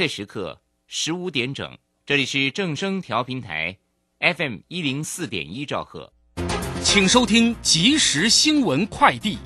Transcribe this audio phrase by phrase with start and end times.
[0.00, 1.76] 的时刻十五点整，
[2.06, 3.76] 这里是正声调频台
[4.18, 6.10] FM 一零四点一兆赫，
[6.82, 9.36] 请收听即时新闻快递。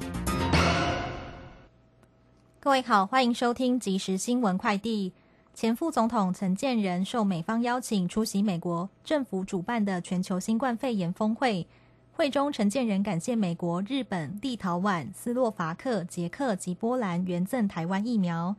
[2.61, 5.12] 各位好，欢迎收听即时新闻快递。
[5.54, 11.66] 前副总统陈建仁受美方邀请出席美国政府主办的全球新冠肺炎峰会。
[12.12, 18.55] 会中，陈建仁感谢美国、日本、立陶宛、斯洛伐克、捷克及波兰援赠台湾疫苗，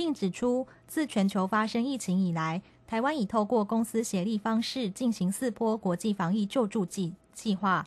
[0.00, 7.86] 并指出，自全球发生疫情以来，台湾已透过公司协力方式进行四波国际防疫救助计计划，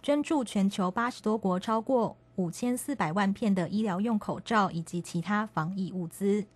[0.00, 6.46] 捐助全球八十多国超过五千四百万片的医疗用口罩以及其他防疫物资。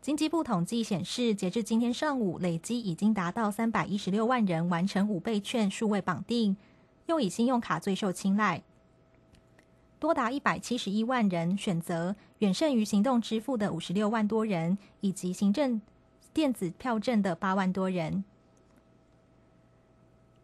[0.00, 6.56] 经济部统计显示，截至今天上午，累积已经达到三百一十六万人完成五倍券数位绑定，
[7.06, 8.64] 用以信用卡最受青睐，
[10.00, 15.78] 多达一百七十一万人选择，远胜于行动支付的五十六万多人，以及行政
[16.32, 18.24] 电子票证的八万多人。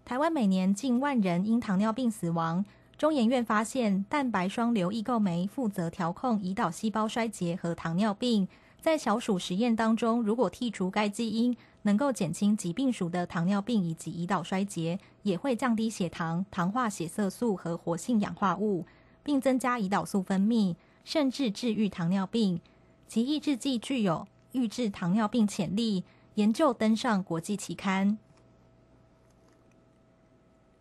[0.04, 2.66] 台湾每年近万人因糖尿病死亡，
[2.98, 8.46] 中研院发现蛋白双硫异构酶负责调控胰岛细胞衰竭和糖尿病。
[8.78, 18.84] 在小鼠实验当中，如果剔除该基因，能够减轻疾病鼠的糖尿病以及胰岛衰竭，也会降低血糖、糖化血色素和活性氧化物，
[19.27, 22.60] 并增加胰岛素分泌，甚至治愈糖尿病。
[23.08, 28.19] 其抑制剂具有预治糖尿病潜力，研究登上国际期刊。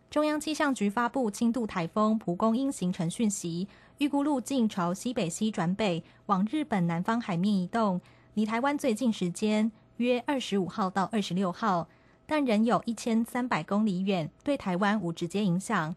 [0.08, 3.66] 中央气象局发布轻度台风蒲公英形成讯息。
[3.98, 8.00] 预估路径朝西北西转北，往日本南方海面移动，
[8.34, 11.88] 离台湾最近时间约二十五号到二十六号，
[12.26, 15.96] 但仍有一千三百公里远，对台湾无直接影响。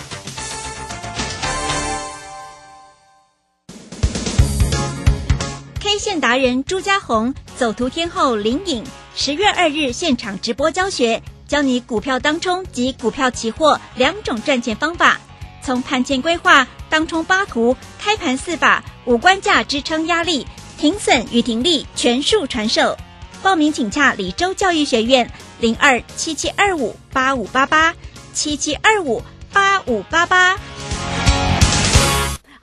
[6.19, 8.83] 达人朱家红，走图天后林颖，
[9.15, 11.21] 十月二日现场直播教学。
[11.47, 15.19] 教你股票当冲及股票期货两种赚钱方法，
[15.61, 22.97] 从盘前规划、当冲八图、开盘四把、五关价支撑压力、停损与停利全数传授。
[23.41, 25.29] 报名请洽李州教育学院
[25.59, 27.93] 零二七七二五八五八八
[28.33, 29.21] 七七二五
[29.51, 30.57] 八五八八。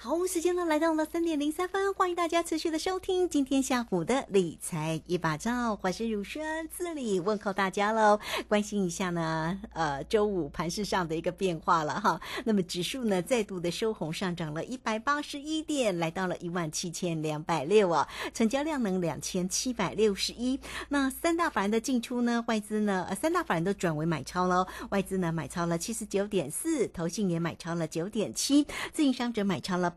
[0.09, 12.19] 好，时间呢来到了三点零三分，欢迎大家持续的收听今天下午的理财一把照，我是如轩，这里问候大家喽，关心一下呢，呃，周五盘市上的一个变化了哈。
[12.47, 20.59] 那么指数呢再度的收红，上涨了一百八十一点，来到了一万七千两百六啊，成交量能两千七百六十一。
[20.89, 29.95] 那三大法人的进出呢，外资呢，呃，三大法人都转为买超喽，外资呢买超了七十九点四，投信也买超了九点七，自营商者买超了。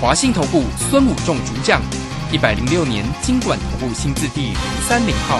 [0.00, 1.80] 华信投顾孙武仲主将，
[2.30, 4.54] 一百零六年经管投顾新字第零
[4.86, 5.38] 三零号。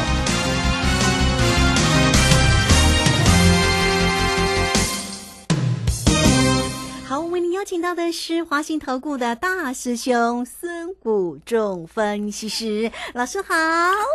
[7.65, 13.55] 请到的是华信投顾的大师兄孙谷仲分析师老师好。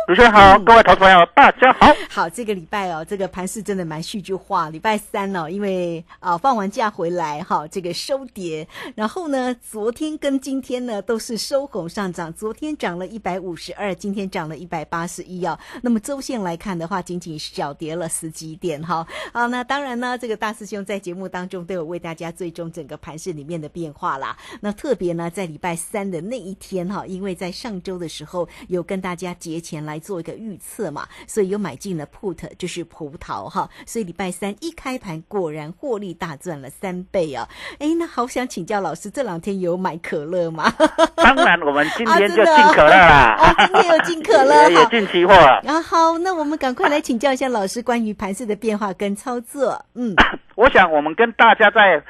[0.06, 1.92] 主持人好，各位投资朋友大家好。
[2.08, 4.70] 好，这个礼拜哦，这个盘势真的蛮戏剧化。
[4.70, 15.58] 礼拜三哦，因为啊放完假回来哈，这个收跌，然后呢，昨天跟今天呢都是收红上涨，昨天涨了一百五十二，今天涨了一百八十一哦。
[15.82, 19.04] 那么周线来看的话，仅仅小跌了十几点哈。
[19.32, 24.36] 好，那当然呢，这个大师兄在节目当中都有为大家追踪整个盘势里面的变化啦。
[24.60, 33.68] 那特别呢，在礼拜三的那一天哈，因为在上周的时候有跟大家节前来做一个预测嘛，所以有买进了 put，就是葡萄哈。
[33.86, 37.48] 所以礼拜三一开盘，果然获利大赚了三倍啊！
[37.78, 40.70] 哎，那好想请教老师，这两天有买可乐吗？
[41.16, 43.36] 当然，我们今天就进可乐啦。
[43.40, 45.60] 哦，今天有进可乐， 也进期货了。
[45.64, 49.84] 然后好，那我们赶快来请教一下老师关于盘势的变化跟操作。
[49.94, 50.14] 嗯，
[50.56, 52.02] 我想我们跟大家在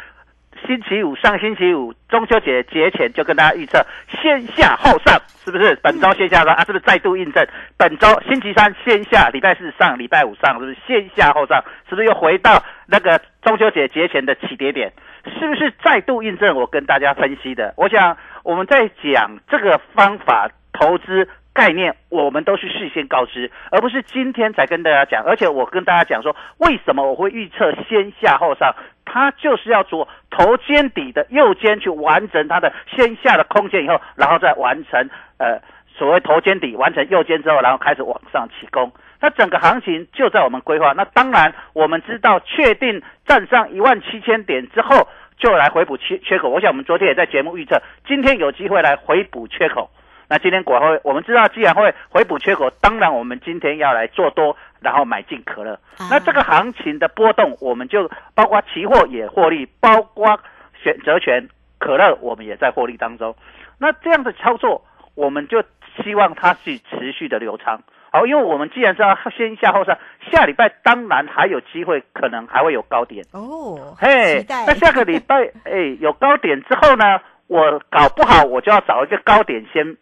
[0.66, 3.84] 星期五上星期五中秋节节前就跟大家预测
[4.20, 5.74] 先下后上，是不是？
[5.82, 7.46] 本周先下上啊，是不是再度印证？
[7.76, 11.62] 本周星期三先下，礼拜四上，礼拜五上，是不是先下后上？
[11.88, 14.92] 是不是又回到那个中秋节节前的起跌点？
[15.38, 17.74] 是不是再度印证我跟大家分析的？
[17.76, 21.28] 我想我们在讲这个方法投资。
[21.52, 25.24] 概念我们都是事先告知，而不是今天才跟大家讲。
[25.24, 28.74] 而且我跟大家讲说，为什么我会预测先下后上？
[29.04, 38.92] 它就是要做头肩底的右肩去完成它的先下的空间以后，然后再完成呃所谓头肩底完成右肩之后，然后开始往上起攻。
[39.20, 40.92] 那整个行情就在我们规划。
[40.92, 46.48] 那当然我们知道，确定站上一万七千点之后，就来回补缺缺口。
[46.48, 49.90] 我想我们昨天也在节目预测，今天有机会来回补缺口。
[50.30, 55.76] 那今天果然会，我们知道既然会回补缺口，当然我们今天要来做多，然后买进可乐。
[56.08, 60.38] 那这个行情的波动，我们就包括期货也获利，包括
[60.80, 61.48] 选择权
[61.80, 63.34] 可乐，我们也在获利当中。
[63.76, 64.84] 那这样的操作，
[65.16, 65.64] 我们就
[66.00, 67.82] 希望它是持续的流畅。
[68.12, 69.98] 好，因为我们既然知道先下后上，
[70.30, 73.96] 下礼拜当然还有机会，可能还会有高点哦。
[73.98, 79.96] 嘿，那下个礼拜哎有高点之后呢，我搞不好我就要找一个高点先。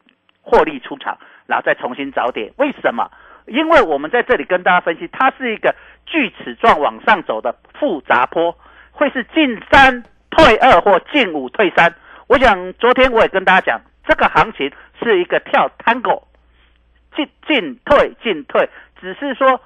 [0.49, 2.50] 获利出场，然后再重新找点。
[2.56, 3.11] 为什么？
[3.47, 5.75] 因为我们在这里跟大家分析，它是一个
[6.06, 8.56] 锯齿状往上走的复杂坡，
[8.93, 11.95] 会是进三退二或进五退三。
[12.27, 14.73] 我想昨天我也跟大家讲，这个行情
[15.03, 16.23] 是一个跳 tango，
[17.15, 18.69] 进进退进退，
[19.00, 19.61] 只是说。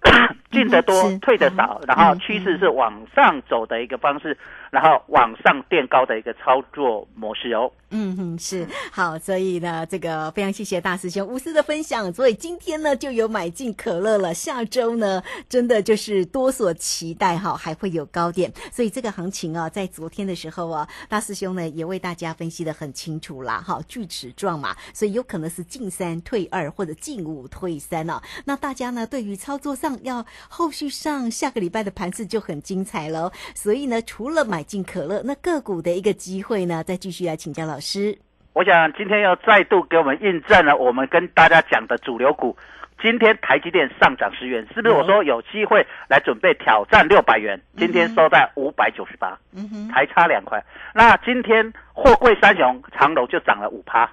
[0.52, 4.38] 进得多，退得少，然后趋势是往上走的一个方式，
[4.70, 7.70] 然后往上垫高的一个操作模式哦。
[7.90, 12.12] 嗯哼，是好，所以呢，这个非常谢谢大师兄无私的分享。
[12.12, 14.34] 所以今天呢，就有买进可乐了。
[14.34, 18.52] 下周呢，真的就是多所期待哈，还会有高点。
[18.70, 28.22] 所以这个行情啊，在昨天的时候啊，大师兄呢也为大家分析的很清楚啦，哈，锯齿状嘛，所以有可能是进三退二或者进五退三啊。
[28.44, 38.18] 那大家呢，对于操作上要后续上下个礼拜的盘势就很精彩喽，所以呢，除了买进可乐，那个股的一个机会呢，再继续来请教老师。
[38.54, 42.56] 我想今天又再度给我们印证了我们跟大家讲的主流股，
[43.00, 44.94] 今天台积电上涨十元，是不是？
[44.94, 50.62] 我说有机会来准备挑战六百元，今天收在五百九十八，嗯哼，还差两块。
[50.92, 54.10] 那今天货柜三雄长楼就涨了五趴，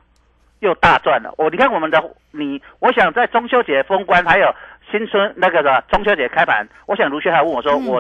[0.60, 1.34] 又大赚了。
[1.38, 4.54] 我你看我们的你，我想在中秋节封关还有。
[4.92, 8.00] 新春那个的中秋节开盘，我想卢轩还问我说：“我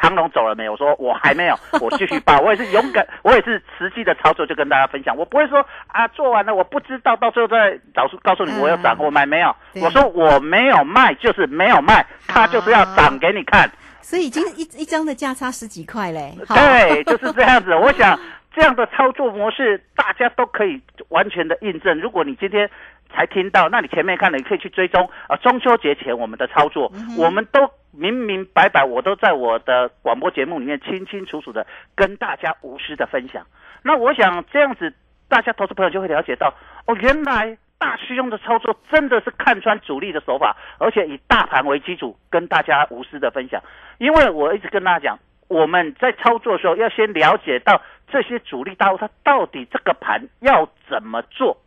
[0.00, 5.16] 长龙走了没有？”我说：“我还没有， 我继续报。”我也是勇敢，我也是实际的操作，就跟大家分享。
[5.16, 9.54] 我不会说啊，做完了我不知道，到最后再找出告诉你我要涨我买没有。
[9.82, 13.70] 我说我没有卖，就是没有卖，它就是要涨给你看。
[14.00, 16.36] 所以已经一一张的价差十几块嘞。
[16.48, 17.74] 对， 就是这样子。
[17.74, 18.18] 我想
[18.54, 21.98] 这样的操作模式，大家都可以完全的印证。
[22.00, 22.68] 如果你今天。
[23.12, 25.36] 才听到，那你前面看了，你可以去追踪啊。
[25.36, 33.46] 中秋节前我们的操作，我们都明明白白，我都在我的广播节目里面清清楚楚的跟大家无私的分享。
[33.82, 34.92] 那我想这样子，
[35.28, 36.54] 大家投资朋友就会了解到，
[36.86, 43.62] 哦，原来大师兄的操作真的是看穿主力的手法，而且以大盘为基础跟大家无私的分享。
[43.98, 51.58] 因为我一直跟大家讲，我们在操作的时候要先了解到这些主力大户他到底这个盘要怎么做。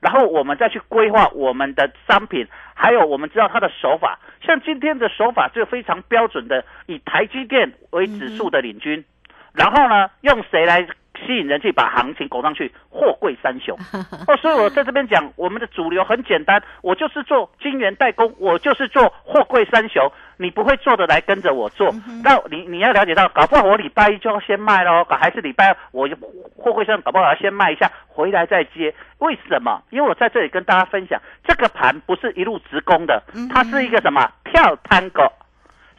[0.00, 9.04] 然后我们再去规划我们的商品，还有我们知道它的手法，像今天的手法就非常标准的，以台积电为指数的领军，
[9.52, 10.86] 然后呢，用谁来
[11.26, 12.72] 吸引人气，把行情拱上去？
[12.88, 13.76] 货柜三雄。
[14.26, 20.10] 哦，所以我在这边讲，我们的主流很简单，我就是做晶圆代工，我就是做货柜三雄。
[20.38, 26.08] 你不会做的来跟着我做，那你你要了解到，搞不好我礼拜一就要先卖喽，还是礼拜二我
[26.56, 28.94] 货柜上搞不好要先卖一下，回来再接。
[29.18, 29.82] 为什么？
[29.90, 35.30] 因为我在这里跟大家分享，这个盘不是一路直攻的，它是一个什么跳探戈。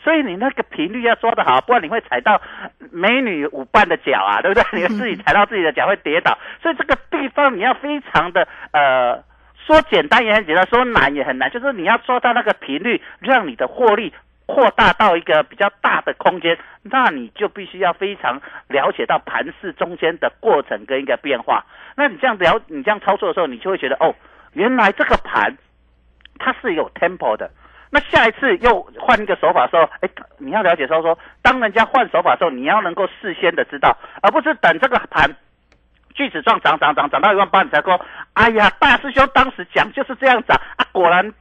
[0.04, 2.42] 所以你那个频率要抓得好，不然你会踩到
[2.92, 4.82] 美女舞伴的脚啊，对不对？
[4.82, 6.38] 你自己踩到自己的脚会跌倒。
[6.62, 9.24] 所以这个地方你要非常的呃，
[9.66, 14.14] 说简单也很简单，说难也很难，就是你要抓到那个频率，让你的获利。
[14.48, 21.66] 扩大到一个比较大的空间，那你就必须要非常了解到盘势中间的过程跟一个变化。
[21.96, 24.14] 那你这样了，你这样操作的时候，你就会觉得哦，
[24.52, 25.58] 原来这个盘
[26.38, 27.50] 它是有 tempo 的。
[27.92, 35.30] 那下一次又换一个手法的时候，哎，你要了解说说，当人家换手法的时候，你要能够事先的知道，而不是等这个盘
[36.16, 38.00] 锯子状涨涨涨涨到一万八，你才说，
[38.34, 41.32] 哎呀，大师兄当时讲就是这样涨啊，果然。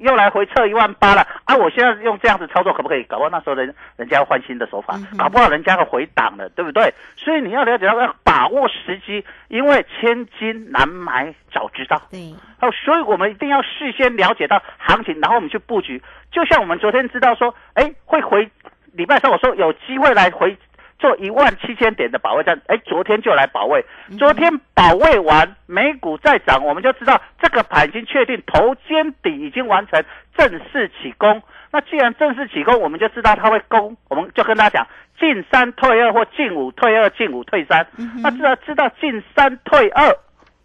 [0.00, 1.56] 又来回撤一万八了啊！
[1.56, 3.04] 我现在用这样子操作可不可以？
[3.04, 6.92] 搞不好那时候人人家要换新的手法，搞不好人家要回档了，对不对？
[7.16, 12.00] 所以你要了解到要把握时机，因为千金难买早知道。
[12.10, 16.02] 对，哦，所以我们一定要事先了解到行情，然后我们去布局。
[16.32, 18.50] 就像我们昨天知道说，哎，会回
[18.92, 20.56] 礼拜三，我说有机会来回。
[21.00, 23.84] 做一万七千点的保卫战，哎，昨天就来保卫，
[24.18, 30.04] 昨天保卫完，美股再涨，我们就知道这个盘已经确定头肩底已经完成
[30.36, 31.42] 正式起攻。
[31.72, 34.86] 那既然正式起攻，我们就知道它会攻，我们就跟他讲
[35.18, 37.86] 进三退二或进五退二，进五退三。
[38.22, 40.14] 那知道知道进三退二，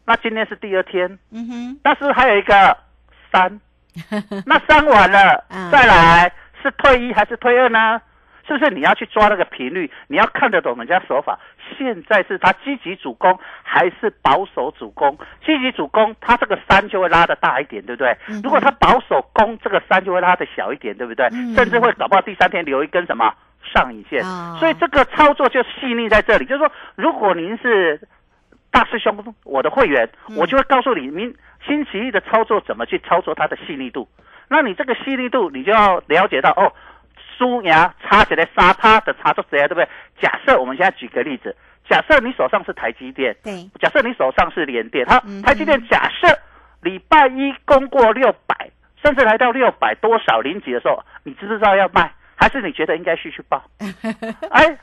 [0.06, 2.76] 那今天是第二天，嗯哼，但是还有一个
[3.32, 3.62] 三，
[4.46, 8.02] 那三完了再来是退一还是退二呢？
[8.48, 9.90] 是不是你要去抓那个频率？
[10.08, 11.40] 你要看得懂人家手法。
[11.78, 15.18] 现在是他积极主攻还是保守主攻？
[15.44, 18.16] 积极主攻，他这个三就会拉的大一点，对不对？
[18.44, 21.28] 如果他保守攻，这个三就会拉的小一点，对不对？
[21.56, 23.34] 甚至会搞不好第三天留一根什么
[23.64, 24.24] 上影线。
[24.60, 28.00] 所以这个操作就细腻在这里，就是说，如果您是
[28.70, 31.36] 大师兄，我的会员，我就会告诉你，您
[31.66, 34.08] 星期一的操作怎么去操作它的细腻度。
[34.48, 36.72] 那你这个细腻度，你就要了解到哦。
[37.38, 37.72] 输赢
[38.04, 39.68] 差起来沙趴的差作谁啊？
[39.68, 39.88] 对不对？
[40.22, 41.56] 假设我们现在举个例子，
[41.90, 46.28] 假设你手上是台积电，对，假设你手上是联电，好，台积电假设
[46.82, 48.70] 礼拜一攻过六百，
[49.04, 53.64] 甚至来到六百多少零几的时候，你知不知道要卖，还是你觉得应该继续报？
[54.52, 54.78] 哎。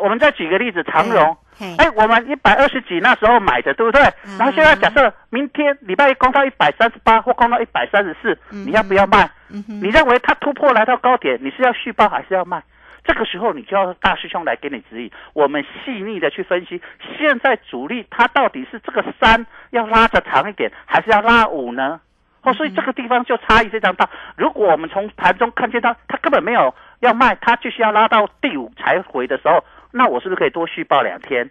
[0.00, 1.36] 我们再举个例子，长荣，
[1.78, 4.02] 哎，我们一百二十几那时候买的，对不对？
[4.36, 9.30] 然后现在假设明天礼拜一攻到一百三十八或攻到一百三十四，你要不要卖？
[9.48, 12.62] 你认为它突破来到高点，你是要续报还是要卖？
[13.04, 16.82] 这个时候你就要大师兄来给你指引，我们细腻的去分析，
[17.16, 22.00] 现在主力它到底是这个三要拉着长一点，还是要拉五呢？
[22.42, 24.08] 哦，所以这个地方就差异非常大。
[24.36, 29.64] 如果我们从盘中看见它，它根本没有要卖，它就是要拉到第五才回的时候。
[29.92, 31.48] 那我是不是可以多续报两天？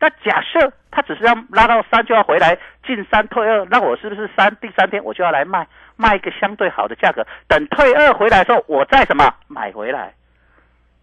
[0.00, 7.26] 那假设他只是要拉到三就要回来进三退二，那我是不是三第三天我就要来卖卖一个相对好的价格？
[7.48, 10.14] 等退二回来的时候，我再什么买回来？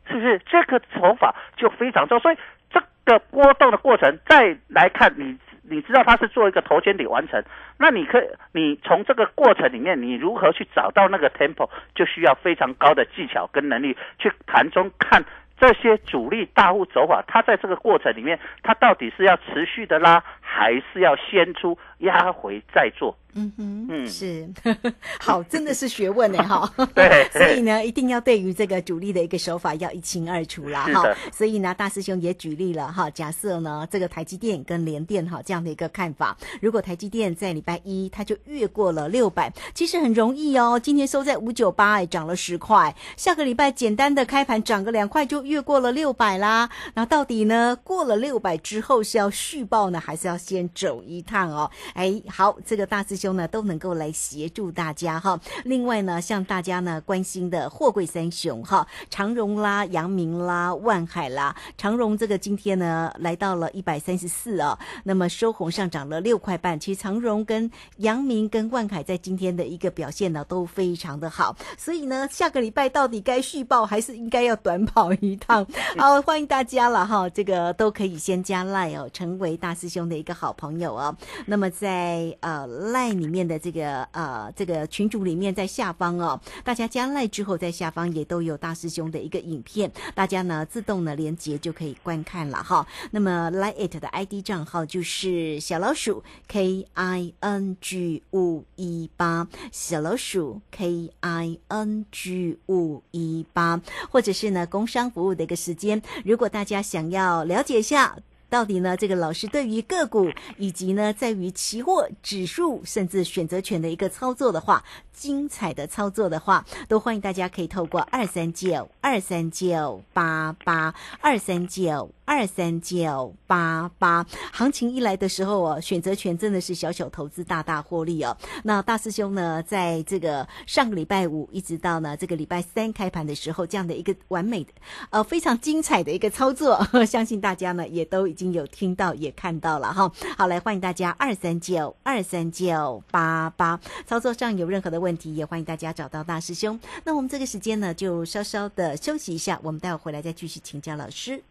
[0.07, 2.19] 是不是这个手法就非常重？
[2.19, 2.37] 所以
[2.69, 7.43] 这个波动的过程再来看，你你知道它是做一个头肩底完成，
[7.77, 15.25] 那你可以你从这个过程里面，你如何去找到那个 tempo，就需要非常高的技巧跟能力去盘中看。
[15.57, 23.17] 这些主力大户走法，它在这个过程里面，它到底是要持续的拉，还是要先出压回再做？
[23.37, 24.47] 嗯哼，嗯是，
[25.19, 26.71] 好，真的是学问呢哈。
[26.95, 31.03] 对， 所以呢，一定要对于这个主力的一个手法要一清二楚啦哈。
[31.33, 40.79] 所以呢，大师兄也举例了哈，假设呢，这个台积电跟联电哈这样的一个看法，如果台积电在礼拜一它就越过了六百，其实很容易哦。
[40.81, 42.95] 今天收在五九八，哎，涨了十块。
[43.17, 46.69] 下个礼拜简单的开盘涨个两块就越过了六百啦。
[46.93, 51.69] 那到底呢，过了六百之后是要续报呢，还是要先走一趟哦？
[51.93, 53.35] 哎，好，这个大师兄。
[53.35, 55.37] 呢都能够来协助大家哈。
[55.65, 61.53] 另外呢，像大家呢关心的货柜三雄哈，长荣啦、阳明啦、万海啦。
[61.77, 66.79] 长荣这个今天呢来到了一百三十四啊，那么收红上涨了六块半。
[66.79, 71.55] 其实长荣跟阳明跟万海在今天的一个表现呢都非常的好。
[71.77, 75.65] 所以呢，下个礼拜到底该续报还是应该要短跑一趟？
[75.97, 80.33] 好，欢迎大家了哈，这个都可以先加赖哦，成为大师兄的一个。
[80.33, 81.15] 个好朋友哦。
[81.45, 92.87] 那么在呃赖里面的这个呃这个群组里面，在下方哦，大家加赖之后，在下方也都有大师兄的一个影片，大家呢自动呢连接就可以观看了哈。
[93.11, 103.79] 那么 Like It 的 ID 账号就是小老鼠 K I N G 五一八，小老鼠 K I N G 五一八，
[104.09, 108.17] 或者是呢工商服务的一个时间，如果大家想要了解一下。
[108.49, 108.95] 到底呢？
[108.95, 124.25] 这个老师对于个股以及呢，在于期货指数甚至选择权的一个操作的话，精彩的操作的话，都欢迎大家可以透过二三九二三九八八二三九二三九八八。
[124.51, 128.35] 行情一来的时候哦，选择权真的是小小投资大大获利哦。
[128.63, 134.71] 那大师兄呢，在这个上个礼拜五一直到呢这个礼拜三开盘的时候，这样的一个完美的
[135.09, 140.11] 呃非常精彩的一个操作， 相信大家呢也都经有听到也看到了哈。
[140.37, 143.79] 好，来欢迎大家二三九二三九八八。
[144.05, 146.79] 操作上有任何的问题，也欢迎大家找到大师兄。
[147.03, 151.41] 那我们这个时间呢，就稍稍的休息一下，我们待会回来再继续请教老师。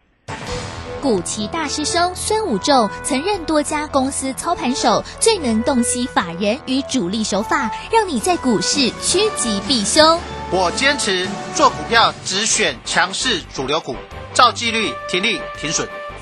[1.02, 10.18] 古奇大师兄孙武仲曾任多家公司操盘手，最能洞悉法人与主力手法，让你在股市趋吉避凶。
[10.50, 13.96] 我坚持做股票只选强势主流股，
[14.32, 15.86] 照纪律停利停损。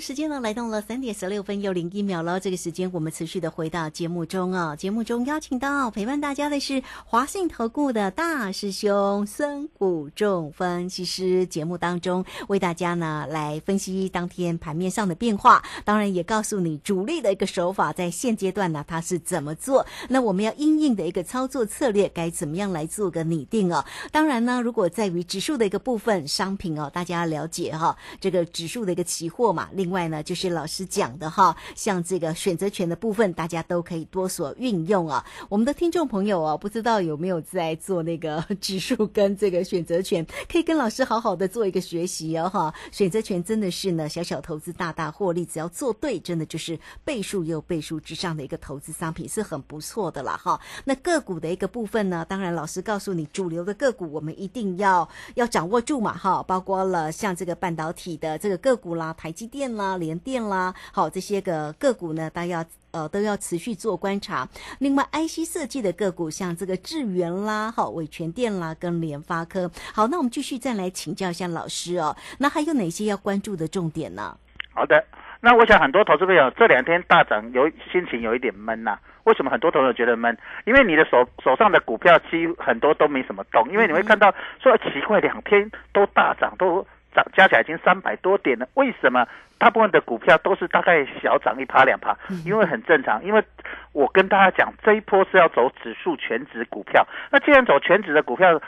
[0.00, 2.38] 时间呢来到了三点十六分又零一秒了。
[2.38, 11.44] 这个时间我们持续的回到节目中啊，节目中邀请到陪伴大家的是华信投顾的大师兄孙谷仲分析师。
[11.46, 19.84] 节目当中为大家呢来分析当天盘面上的变化，当然也告诉你主力的一个手法，在现阶段呢它是怎么做。
[20.08, 23.84] 那我们要应应的一个操作策略该怎么样来做个拟定哦？
[24.12, 29.68] 当然呢，如果在于指数的一个部分，商品哦，大家了解哈，这个指数的一个期货嘛。
[29.72, 35.24] 另另外呢，就是老师讲的哈，像这个选择权的部分，大家都可以多所运用啊。
[35.48, 42.74] 我们的听众朋友啊，不知道有没有在做那个指数跟这个选择权，可以跟老师好好的做一个学习哦哈。
[42.92, 50.60] 选择权真的是呢，小小投资大大获利，只要做对，真的就是倍数又倍数之上的一个投资商品，是很不错的啦哈。
[50.84, 59.74] 那个股的一个部分呢，当然老师告诉你，主流的个股我们一定要要掌握住嘛哈，包括了像这个半导体的这个个股啦，台积电。
[59.77, 64.48] 啦，联电啦，好这些个个股呢，大家要呃都要持续做观察。
[64.80, 69.70] 另外，IC 设计的个股，像这个智源啦，好伟全电啦，跟联发科。
[69.94, 72.16] 好，那我们继续再来请教一下老师哦。
[72.38, 74.36] 那还有哪些要关注的重点呢？
[74.72, 75.04] 好的，
[75.40, 78.98] 那我想很多投资朋友这两天大涨，有心情有一点闷呐。
[79.24, 80.34] 为什么很多朋友觉得闷？
[80.64, 89.26] 因为你的手手上的股票几乎很多都没什么动，因为你会看到说奇怪，两天都大涨，都涨加起来已经三百多点了，为什么？
[89.58, 93.22] 大部分的股票都是大概小涨一趴两趴，因为很正常。
[93.24, 93.42] 因为
[93.92, 97.06] 我跟大家讲，这一波是要走指数全指股票。
[97.30, 98.60] 那既然走全指的股票，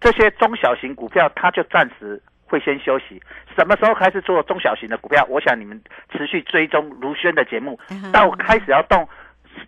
[0.00, 3.20] 这些中小型股票它就暂时会先休息。
[3.56, 5.26] 什么时候开始做中小型的股票？
[5.28, 5.80] 我想你们
[6.12, 7.78] 持续追踪卢轩的节目，
[8.12, 9.08] 到开始要动。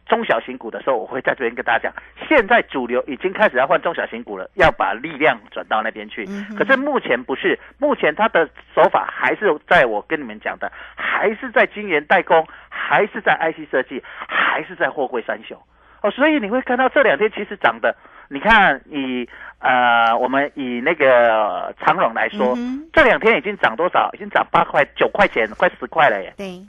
[0.07, 1.93] 中小型股的时候，我会在这边跟大家讲，
[2.29, 6.27] 现在主流已经开始要换中小型股了，要把力量转到那边去。
[6.57, 15.59] 可是目前不是，目前它的手法还是在我跟你们讲的，还是在晶圆代工，还是在 IC 设计，还是在货柜三雄。
[16.03, 17.95] 哦，所以你会看到这两天其实涨的，
[18.29, 22.57] 你看以呃我们以那个长荣来说，
[22.93, 24.09] 这两天已经涨多少？
[24.15, 26.33] 已经涨八块九块钱，快十块了耶。
[26.37, 26.65] 对。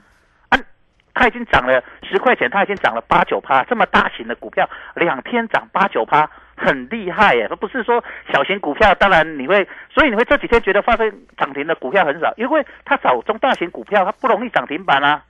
[1.14, 3.62] 它已经涨了十块钱，它已经涨了八九趴。
[3.64, 7.46] 这么大型的股票，两天涨八九趴，很厉害耶！
[7.50, 15.22] 而不是说小型股票，当然你会，所以你会这几天觉得发生涨停的股票很少，因为它找中大型股票，它不容易涨停板啊，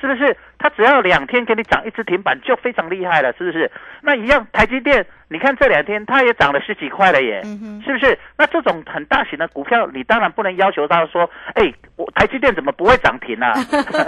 [0.00, 0.36] 是不是？
[0.58, 3.70] 它只要两天给你涨一只停板，就非常厉害了，是不是？
[4.02, 5.06] 那一样，台积电。
[5.30, 7.42] 你看这两天它也涨了十几块了耶，
[7.84, 8.18] 是不是？
[8.38, 13.52] 那这种很大型的股票，你当然不能要求它说，哎，我台积电怎么不会涨停啊？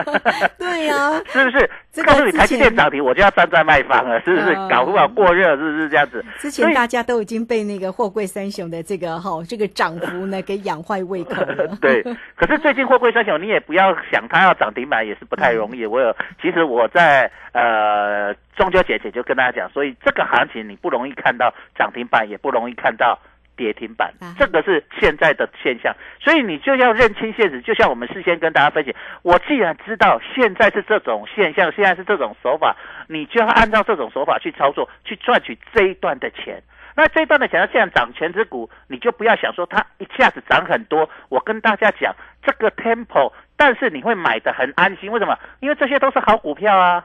[0.59, 1.71] 对呀， 是不是？
[2.07, 4.55] 告诉你台积电涨停，我就要站在卖方了，是不是？
[4.71, 6.25] 搞不好过热，是不是这样子？
[6.39, 11.77] 之前大家都已经被那个货柜三雄的这个哈这个涨幅呢给养坏 胃口了。
[11.83, 12.03] 对，
[12.35, 15.85] 可是最近货柜三雄你也不要想它要涨停板也是不太容易。
[15.85, 18.35] 我有，其实我在呃。
[18.61, 23.19] 中秋节前就跟大家讲，所以这个行情你不容易看到涨停板，也不容易看到
[23.57, 27.63] 跌停板啊，这个是现在的现象，所以你就要认清现实。
[27.63, 32.77] 就像我们事先跟大家分析，我既然知道现在是这种现象，现在是这种手法，
[33.09, 36.63] 你就要按照这种手法去操作，去赚取这一段的钱。
[36.95, 41.09] 那这一段的钱，它既然涨全指股，你就不要想说它一下子涨很多。
[41.31, 45.39] 我跟大家讲，这个 tempo，但是你会买的很安心，为什么？
[45.61, 47.05] 因为这些都是好股票啊。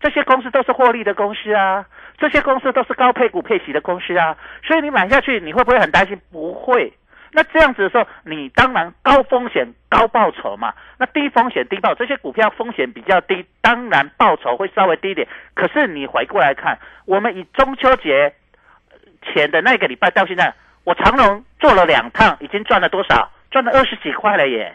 [0.00, 1.84] 这些公司都是获利的公司啊，
[2.16, 6.18] 这些公司都是高配股配息的公司啊，所以你买下去，你会不会很担心？
[6.30, 6.90] 不会。
[7.30, 10.72] 那这样子的时候，你当然高风险高报酬嘛。
[10.98, 15.28] 那低风险低报，这些股票风险比较低，当然报酬会稍微低一点。
[15.52, 18.32] 可是你回过来看，我们以中秋节
[19.22, 23.30] 前的那个礼拜到现在，我长隆做了两趟，已经赚了多少？
[23.50, 24.74] 赚了二十几块了耶！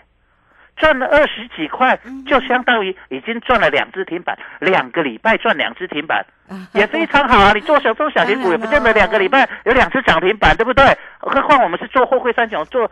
[0.78, 6.26] 赚了二十几块，就相当于已经赚了两只停板，两个礼拜赚两只停板，
[6.74, 7.52] 也非常好啊！
[7.54, 10.86] 你做小中小型股也不见得两个礼拜 有两只涨停板，对不对？
[11.20, 12.90] 何况我们是做货柜三雄，做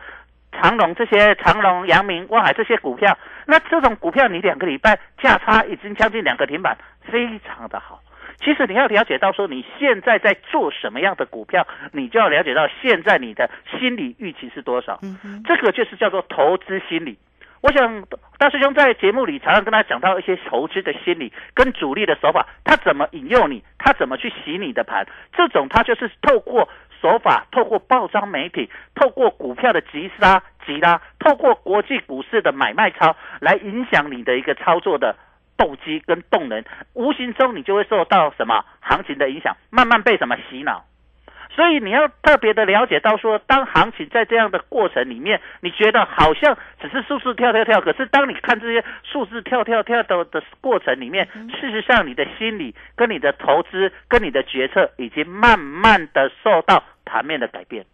[0.52, 8.02] 长隆这些长隆、阳明、望海这些股票，那这种股票你两个礼拜价差已经将近两个停板，非常的好。
[8.44, 15.00] 其实你要了解到说你现在在做什么样的股票，你就要了解到现在你的心理预期是多少。
[15.46, 17.18] 这个就是叫做投资心理。
[17.66, 18.04] 我想
[18.38, 26.70] 大师兄在节目里常常跟他讲到一些投资的心理跟主力的手法，他怎么引诱你，他怎么去洗你的盘，这种他就是透过
[27.02, 35.16] 手法，透过报章媒体，透过股票的急杀急拉，透过国际股市的买卖操来影响你的一个操作的
[35.58, 40.86] 动机跟动能，无形中你就会受到什么行情的影响，慢慢被什么洗脑。
[41.56, 51.26] 所以你要特别的了解到说，当行情在这样的过程里面，你觉得好像只是数字跳跳跳，可是当你看这些数字跳跳跳的的过程里面，
[51.60, 57.86] 事实上你的心理跟你的投资跟你的决策已经慢慢的受到盘面的改变。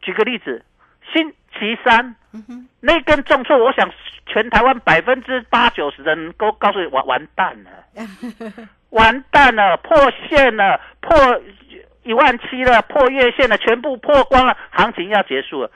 [0.00, 0.64] 举个例子，
[1.12, 2.16] 星期三
[2.80, 3.88] 那根重挫，我想
[4.26, 7.70] 全台湾百分之八九十的人都告诉你完完蛋了，
[8.90, 9.96] 完蛋了，破
[10.28, 11.16] 线了，破。
[12.04, 15.70] 一万七了，破月线了，全部破光了，行情要结束了。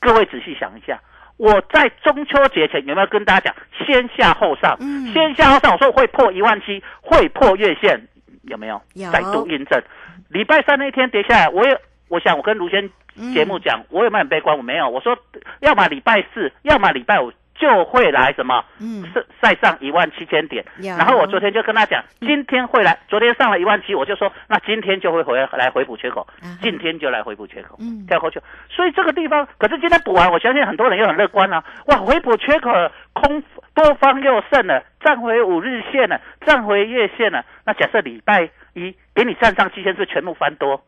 [0.00, 1.00] 各位仔细想一下，
[1.36, 3.54] 我在中秋节前有没有跟大家讲
[3.86, 4.76] 先下后上？
[4.80, 8.00] 嗯，先下后上，我说会破一万七，会破月线，
[8.42, 8.80] 有没有？
[8.94, 9.10] 有。
[9.10, 9.82] 再度印证。
[10.28, 12.90] 礼拜三那一天跌下来，我也，我想我跟卢先
[13.32, 14.56] 节目讲，我有没有很悲观？
[14.56, 14.88] 我没有。
[14.88, 15.16] 我说，
[15.60, 17.32] 要么礼拜四，要么礼拜五。
[17.58, 18.64] 就会来什么？
[18.80, 20.64] 嗯，是再上一万七千点。
[20.78, 22.96] 然后我昨天就跟他讲，今天会来。
[23.08, 26.26] 昨天上了一万七，我就说，那今天就会回来回补缺口。
[26.62, 28.40] 今天就来回补缺口，嗯，跳过去。
[28.70, 31.62] 所以这个地方，可是今天补完，我相信很多人又很乐观啊。
[31.86, 32.70] 哇，回补缺口，
[33.12, 33.42] 空
[33.74, 37.44] 多方又胜了，站回五日线了，站回月线了。
[37.66, 40.80] 那假设礼拜一给你站上七千，是全部翻多？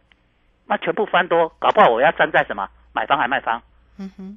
[0.68, 3.60] 那全部翻多，搞不好我要站在什么买方还卖方？
[4.00, 4.34] 嗯哼，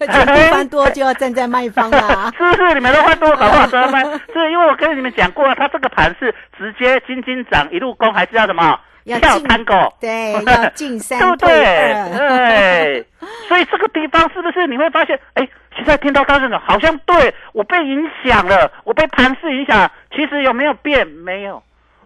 [0.00, 2.32] 全部翻多就要站在卖方啦。
[2.38, 2.74] 是不是？
[2.74, 4.02] 你们都翻多，搞不好都要卖。
[4.32, 8.80] 是因为我跟你们讲过，它这个盘是直接金金涨一路攻，还是要什么？
[9.04, 9.92] 要跳探狗？
[10.00, 12.16] 对， 要进三对不对？
[12.16, 13.06] 对。
[13.46, 15.20] 所以这个地方是不是你会发现？
[15.34, 19.90] 哎，现在听到大声讲，好像对我被影响了，我被盘势影响。
[20.16, 21.06] 其实有没有变？
[21.06, 21.62] 没有。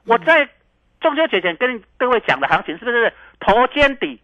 [0.06, 0.48] 我在
[1.00, 4.20] 中秋节前跟各位讲的行情，是不是头肩底？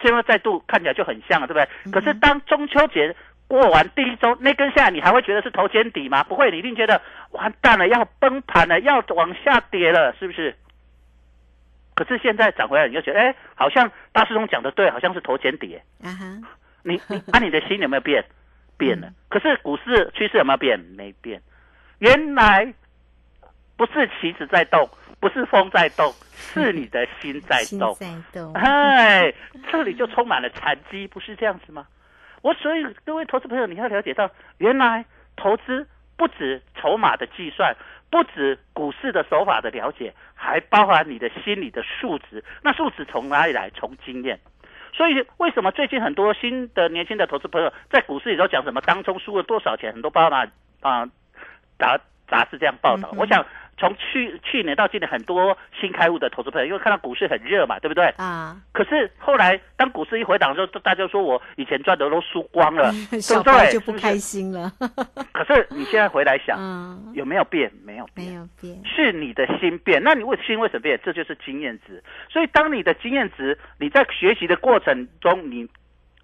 [0.00, 1.92] 现在再度看起来就很像了，对不对？
[1.92, 3.14] 可是当中秋节
[3.46, 6.22] 过完第一周那根下来，你还会觉得是头肩底吗？
[6.24, 10.54] 不会，你一定觉得完蛋了，要崩盘了，要往下跌了，是不是？
[11.94, 15.76] 可是现在涨回来，你就觉得，哎，好像大师兄讲的对，好像是头肩底。
[16.04, 16.48] 啊哈，
[16.82, 18.24] 你你啊，你的心有没有变？
[18.76, 19.10] 变了。
[19.28, 20.78] 可是股市趋势有没有变？
[20.96, 21.42] 没变。
[21.98, 22.72] 原来
[23.76, 24.88] 不是棋子在动。
[25.20, 27.94] 不是风在动， 是你的心在动。
[27.94, 29.32] 在动，哎，
[29.70, 31.86] 这里就充满了残机，不是这样子吗？
[32.42, 35.04] 我所以各位投资朋友，你要了解到，原来
[35.36, 37.74] 投资不止筹码的计算，
[38.10, 42.44] 不止股市的手法的了解，还包含你的心理的素质。
[42.62, 43.70] 那素质从哪里来？
[43.70, 44.38] 从经验。
[44.94, 49.92] 所以为什么最近很多新的年轻的投资朋友在股市里头讲什么当中输了多少钱？
[49.92, 50.44] 很多报道
[50.80, 51.08] 啊，
[51.78, 53.12] 杂杂志这样报道。
[53.16, 53.44] 我想。
[53.80, 58.06] 从去去年到今年，很多新开户的投资朋友，因为看到股市很热嘛，对不对？
[58.16, 58.56] 啊。
[58.72, 63.72] 可是后来，当股市一回档的时候，大家说我以前赚的都输光了， 对不对？
[63.72, 64.68] 就不开心了。
[65.32, 66.58] 可是你现在回来想，
[67.14, 67.70] 有没有变？
[67.84, 70.02] 没有，没有变，是你的心变。
[70.02, 70.98] 那你为心为什么变？
[71.04, 72.02] 这就是经验值。
[72.28, 75.68] 所以，当你的经验值，你在学习的过程中，你。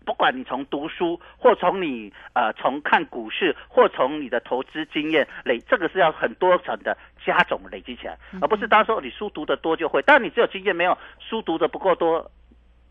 [0.04, 10.02] 不管你从读书，或从你呃从看股市，或从你的投资经验累，这个是要很多层的加总累积起来，而不是当时候你书读的多就会。
[10.06, 12.30] 但你只有经验没有书读的不够多，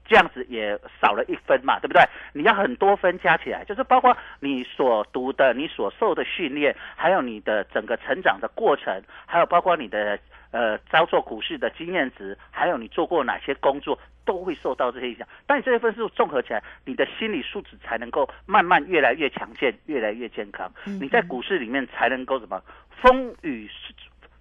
[0.05, 2.03] 这样子也少了一分嘛，对不对？
[2.33, 10.19] 你要很多分加起来，就是包括你所读的、你所受的训练，还有你的整个成长的过程，还有包括你的
[10.53, 15.27] 呃操作股市的经验值，还有你做过哪些工作，都会受到这些影响。
[15.45, 20.71] 但你这些分数综合起来，你的心理素质才能够慢慢越来越强健，越来越健康。
[20.85, 22.61] 你在股市里面才能够什么
[23.01, 23.69] 风雨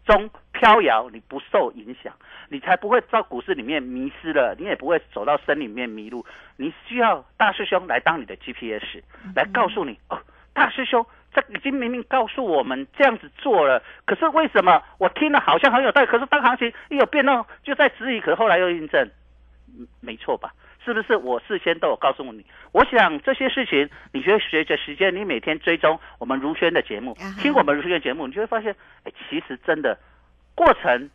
[0.05, 2.12] 中飘摇，你不受影响，
[2.48, 6.25] 你才不会在股市里面迷失了，你也不会走到森林里面迷路。
[6.57, 9.03] 你需要大师兄来当你的 GPS，
[9.35, 10.20] 来告诉你哦，
[10.53, 19.11] 大师兄，这已经明明告诉我们这样子做了，可是为什么我听了好像很有道理，可是当行情一有变动就在质疑，可是后来又印证，
[19.79, 20.53] 嗯没错吧？
[20.85, 22.45] 是不是我事先都有告诉你？
[22.73, 29.97] 我想这些事情，你觉得随着时间，你每天追踪我们如轩的节目，听我们如轩的节目，你就会发现，哎，其实真的
[30.57, 31.09] 过程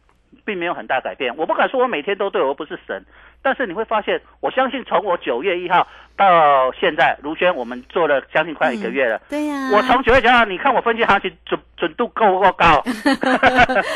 [0.45, 1.35] 并没有很大改变。
[1.37, 3.03] 我不敢说我每天都对，我又不是神，
[3.41, 9.21] 但是你会发现，我相信从我九月一号到现在，如轩我们做了将近快一个月了。
[9.29, 12.83] 对呀、我从九月九号，你看我分析行情准准度够不够高？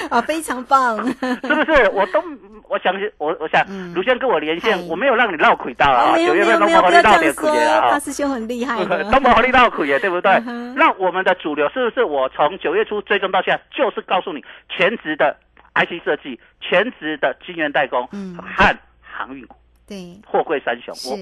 [0.10, 1.90] 啊， 非常棒， 是不是？
[1.92, 2.22] 我都
[2.70, 8.00] 我相信，我我想，卢轩跟我连线，我没有让你绕亏到啊，九月份都没有没有，没有让你不要这样说，亏啊大。
[8.00, 10.32] 师兄很厉害的，都没力绕苦也对不对？
[10.48, 15.36] 嗯那我们的主流是不是我从九月初追踪到现在，就是告诉你全职的
[15.76, 19.56] IC 设计、全职的晶圆代工嗯和航运股、
[19.88, 21.18] 对，货柜三雄，我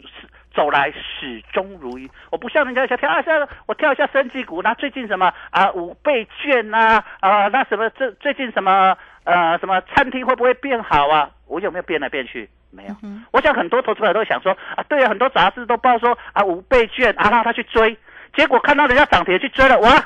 [0.00, 2.08] 是，走来始终如一。
[2.30, 3.32] 我不像人家想跳一下，
[3.66, 11.30] 我跳一下升级股，那最近什么啊五倍券呐啊那什么这最近什么呃什么餐厅会不会变好啊？
[11.46, 12.48] 我有没有变来变去？
[12.70, 12.96] 没有。
[13.02, 17.96] 嗯我想很多投资者都会想说啊，对啊，很多杂志都报说啊五倍券啊，让他去追，
[18.36, 20.04] 结果看到人家涨停去追了，哇，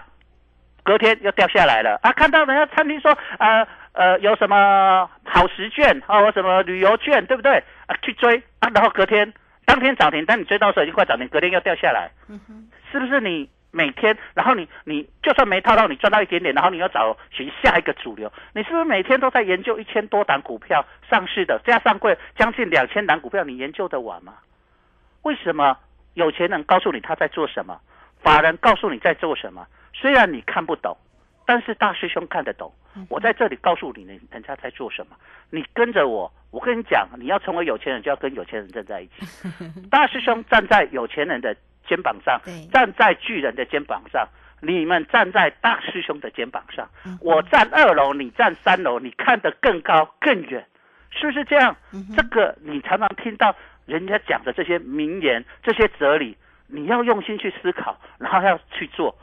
[0.88, 2.11] 隔天又掉下来了啊！
[2.12, 7.94] 看到人家餐厅说呃呃有什么好食券啊，有什么旅游券，对不对啊？
[8.01, 9.31] 去追啊，然后隔天
[9.66, 12.11] 当天涨停，但你追到的时候已经快涨停，隔天又掉下来，
[12.90, 13.51] 是不是你？
[13.70, 24.33] 每天，然后你你就算没套到，你赚到一点点，然后你要找寻下一个主流，你是不是每天都在研究一千多档股票上市的，加上柜将近两千档股票，你研究得完吗？
[25.20, 25.77] 为什么
[26.14, 27.79] 有钱人告诉你他在做什么，
[28.22, 29.66] 法人告诉你在做什么？
[30.00, 30.96] 虽然你看不懂，
[31.44, 32.72] 但是大师兄看得懂。
[33.08, 35.16] 我在这里告诉你，人人家在做什么，
[35.50, 36.32] 你跟着我。
[36.50, 39.26] 我跟你讲，你要成为有钱人，就要跟有钱人站在一起。
[39.90, 41.54] 大师兄站在有钱人的
[41.87, 42.40] 肩膀上，
[42.72, 44.26] 站在巨人的肩膀上，
[44.62, 46.88] 你们站在大师兄的肩膀上。
[47.20, 50.64] 我站二楼，你站三楼，你看得更高更远，
[51.11, 51.76] 是不是这样？
[52.16, 56.34] 这个你常常听到人家讲的这些名言、这些哲理，
[56.68, 59.16] 你要用心去思考，然后要去做。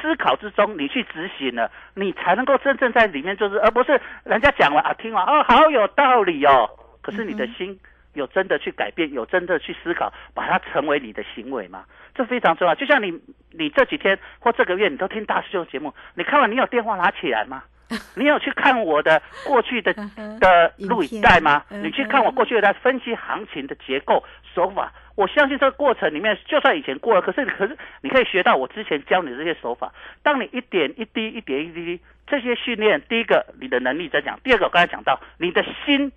[0.00, 6.70] 思考之中，你去执行了，你才能够真正在里面做事，而不是人家讲完啊，听完哦，好有道理哦。
[7.02, 7.78] 可是你的心
[8.14, 11.84] 有真的去改变，有真的去思考，把它成为你的行为吗？
[12.14, 12.74] 这非常重要。
[12.74, 17.64] 就像你，你这几天或这个月，你都听大师兄节目，你看完你有电话拿起来吗？
[18.16, 19.92] 你有去看我的过去的
[20.40, 21.64] 的录影带吗？
[21.68, 29.92] 你去看我过去的分析行情的结构手法，我相信这个过程里面，就算以前过了，可是可是你可以学到我之前教你的这些手法。
[30.22, 36.12] 当你一点一滴、一点一滴这些训练，第一个你的能力增强，第二个我刚才讲到你的心，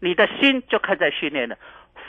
[0.00, 1.56] 你的心就开始在训练了。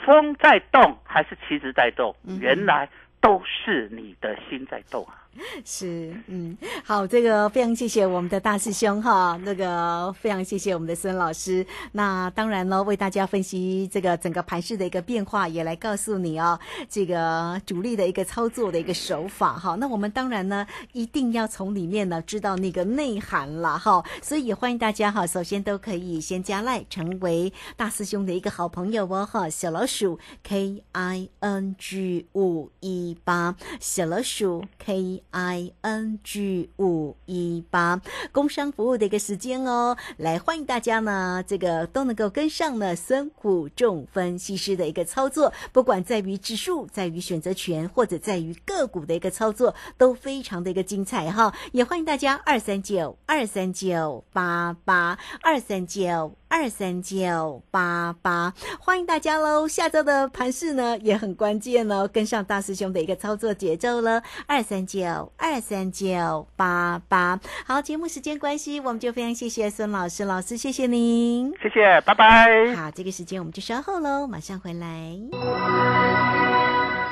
[0.04, 2.14] 风在动还是旗子在动？
[2.40, 2.88] 原来
[3.20, 5.25] 都是你的心在动啊！
[5.64, 11.64] 是，嗯，好，这个非常谢谢我们的大师兄哈，那个非常谢谢我们的孙老师。
[11.92, 19.74] 那当然了，为大家分析这个整个盘势的一个变化，也来告诉你哦，这个主力的一个操作的一个手法哈。
[19.76, 24.02] 那我们当然呢，一定要从里面呢知道那个内涵了哈。
[24.22, 29.48] 所以也欢迎大家哈，首先都可以先加赖，成为大师兄的一个好朋友哦哈。
[29.48, 38.00] 小老鼠 K I N G 五一八，小老鼠 K I N G 五一八，
[38.32, 51.54] 工商服务的一个时间哦，来欢迎大家呢，这个都能够跟上呢孙虎仲分析师的一个操作，不管在于指数，在于选择权，或者在于个股的一个操作，都非常的一个精彩哈。
[51.72, 56.32] 也欢迎大家二三九二三九八八二三九。
[56.48, 59.66] 二三九八八，欢迎大家喽！
[59.66, 64.22] 下周的盘势呢也很关键哦，跟上大师兄的一个操作节奏了。
[64.46, 71.52] 二三九二三九八八，好，节目时间关系，我们就非常谢谢孙老师，老师谢谢您。
[71.60, 72.74] 谢谢，拜拜。
[72.74, 76.55] 好，这个时间我们就稍后喽，马上回来。